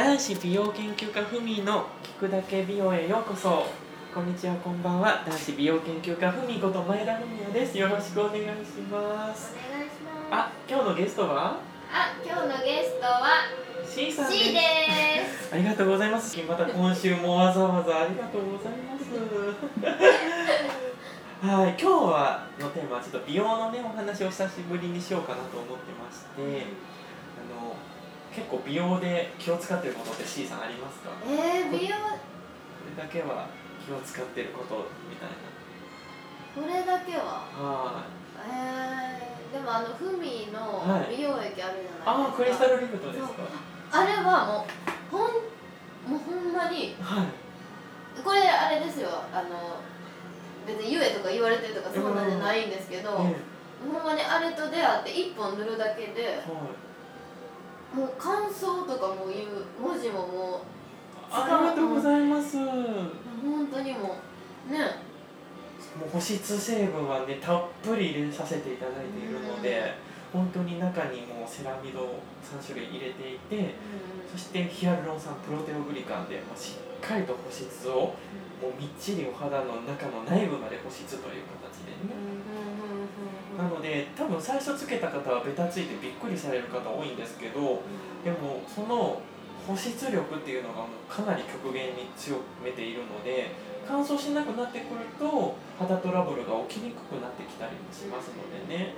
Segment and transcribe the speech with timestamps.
[0.00, 3.66] 男子美容研究家ふみの聞くだけ美容へようこそ。
[4.14, 5.22] こんにちはこんばんは。
[5.26, 7.76] 男子美容研究家ふみこと前田文也です。
[7.76, 9.52] よろしくお願いします。
[9.52, 10.30] お願いします。
[10.30, 11.60] あ今日のゲストは？
[11.92, 13.44] あ、今日のゲストは
[13.86, 14.42] C さんです。
[14.42, 14.60] C で
[15.28, 15.52] す。
[15.52, 16.34] ありがとうございます。
[16.48, 19.04] また今週もわざわざありがとうございます。
[21.46, 26.64] はい今日はのテーマはちょっと美容のねお話を久しぶりにしようかなと思ってまして。
[27.36, 27.76] あの
[28.34, 31.10] 結構美容で気を使ってることって C さんありますか？
[31.26, 31.96] えー、美容。
[31.96, 32.18] こ
[32.96, 33.48] れだけは
[33.84, 35.28] 気を使ってることみたい
[36.54, 37.46] これだけは？
[37.58, 38.10] なはい。
[38.40, 41.16] えー、でもあのフミのはい。
[41.16, 42.10] 美容液あるじゃないですか。
[42.10, 43.32] ああクリスタルリフトですか？
[43.92, 45.30] あれはもうほん
[46.10, 47.26] もうほんまにはい。
[48.22, 49.08] これあれですよ。
[49.32, 49.78] あの
[50.66, 53.34] 別に言えとか言われてとかそんなんじゃないんですけど、え
[53.82, 56.46] ほんまにあれと出会って一本塗るだけでえはい
[57.94, 60.60] もう感想とかも言う文字ももう
[61.30, 62.56] ありがとうございます。
[62.56, 62.64] も
[63.42, 64.16] 本当にも
[64.68, 64.78] うね。
[66.06, 69.94] う保湿成分はねたっぷり入れさせていただいているので
[70.32, 73.74] 本当に中にもうセラミドを3種類入れていて
[74.30, 78.14] そしてヒアルロン酸プロテオグリカンでもうしっかりと保湿を
[78.62, 82.14] もうみっちりお肌の中の内部まで保湿という形でね。
[83.58, 87.82] なので多分最初つけた方はベタついてびっくりされる方多いんですけど
[88.24, 89.20] でもその
[89.66, 93.52] 保湿力っていうのがもうかなり極限に強めているので
[93.86, 98.94] 乾燥しなくなってくると肌トラブルが起きにくくなってきたりもしますのでね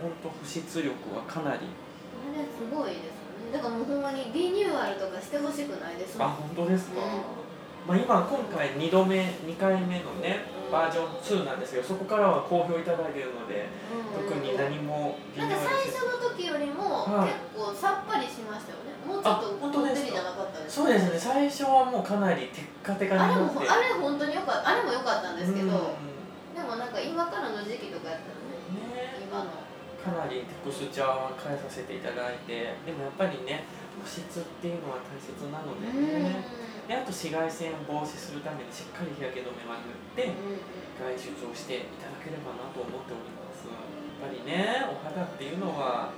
[0.00, 1.66] 本当保湿力はかなり。
[1.66, 3.52] あれすごいですよね。
[3.52, 7.08] だからもうほんまにリニューアルとかしてほしくないですあ本当ですか、うん。
[7.88, 13.66] まあ、今今回2度目2回目のねバージョン2なんですけどそこからは好評いただいているので
[14.14, 17.34] 特に何もリなんか最初の時よりもはい。
[17.34, 18.94] 結構さっぱりしましたよね。
[19.02, 20.06] もうちょっとあ本当ですか？
[20.06, 20.76] こってりじゃなかったです。
[20.76, 21.18] そうですね。
[21.18, 24.68] 最初はもうかなりテッカテカにあれなってもあれ本当によかった。
[24.70, 25.74] あれも良かったんですけど、うん。
[26.54, 29.26] でもなんか今からの時期とかやったらねね。
[29.26, 29.50] 今の
[30.00, 33.68] かなりテクスチャーは変えさせていただいてでもやっぱりね
[34.00, 36.40] 保湿っていうのは大切なのでね、
[36.88, 40.32] であと紫外線防止するためにしっかり日焼け止めは塗って
[40.96, 43.68] 外出をしていただければなと思っております。
[43.68, 46.12] やっぱりねお肌っていうのは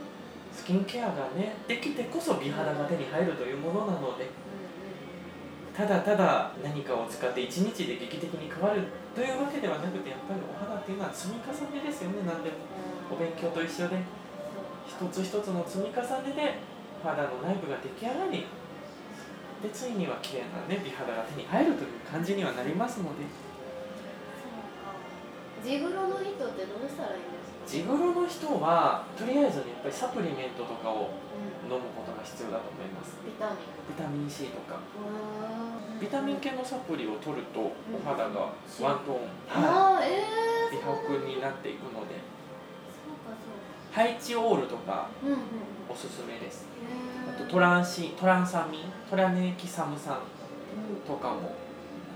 [0.54, 4.30] スキンケアがねできてこそ美肌が手に入るというものなので
[5.74, 8.82] ただただ何かを使って一日で劇的に変わる
[9.14, 12.56] というわけではなくてやっぱりお肌っていうのは積み重ねですよね何でも
[13.12, 14.00] お勉強と一緒で
[14.88, 16.56] 一つ一つの積み重ねで
[17.04, 18.46] 肌の内部が出来上がり。
[19.62, 23.24] でついには綺麗なね美肌が手に入るという感じにはなりますので。
[25.62, 27.86] 地黒の糸ってどうしたらいいんですか？
[27.86, 31.14] 地黒の人はとりあえずねやっぱりサプリメントとかを
[31.70, 33.14] 飲むことが必要だと思います。
[33.22, 33.70] ビタミン。
[33.86, 34.80] ビタミン C とか。
[34.80, 37.70] うんビタミン系のサプリを取るとお
[38.02, 38.50] 肌が
[38.82, 42.18] ワントーン、はああえい、美え白になっていくので
[43.92, 45.10] ハイチオールとか
[45.86, 46.64] おすすめです。
[47.28, 51.54] あとトランシトランサミントラネキサム酸うんとかも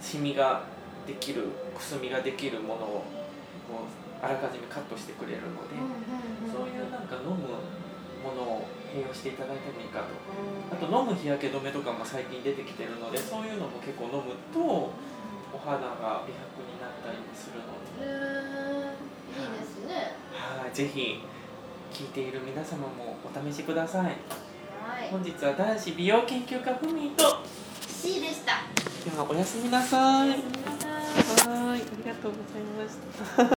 [0.00, 0.65] シミが
[1.06, 3.04] できるくすみができるものを
[3.69, 5.76] こうあらかじめカットしてくれるので、
[6.50, 7.36] そういうなんか飲む
[8.25, 10.06] ものを併用していただいてもいいかと。
[10.16, 10.72] うん。
[10.72, 14.59] あと飲む日焼け止めとかも最近出てきてるのでそういうのも結構飲むと
[15.53, 18.09] お肌が美白になったりするので、
[19.36, 20.16] いいですね。
[20.32, 21.20] はい、ぜひ
[21.97, 24.05] 聞いている皆様もお試しください。
[24.05, 24.15] はい。
[25.11, 27.43] 本日は男子美容研究家ふみと。
[27.89, 28.65] C でした。
[29.11, 30.29] ではおやすみなさい。
[30.29, 30.89] おやすみなさ
[31.49, 31.49] い。
[31.49, 31.81] はい。
[31.81, 32.99] ありがとうございまし
[33.34, 33.55] た